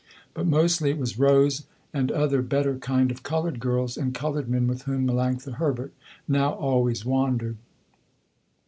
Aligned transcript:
But 0.33 0.47
mostly 0.47 0.89
it 0.89 0.97
was 0.97 1.19
Rose 1.19 1.67
and 1.93 2.11
other 2.11 2.41
better 2.41 2.75
kind 2.79 3.11
of 3.11 3.21
colored 3.21 3.59
girls 3.59 3.97
and 3.97 4.15
colored 4.15 4.49
men 4.49 4.65
with 4.67 4.81
whom 4.89 5.05
Melanctha 5.05 5.53
Herbert 5.57 5.93
now 6.27 6.53
always 6.53 7.05
wandered. 7.05 7.57